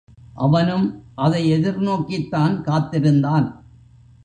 அவனும் 0.35 1.03
அதை 1.15 1.49
எதிர் 1.49 1.79
நோக்கித்தான் 1.79 2.61
காத்திருந்தான். 2.61 3.47